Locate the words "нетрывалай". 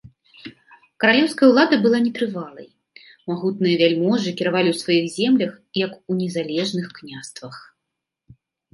2.05-2.67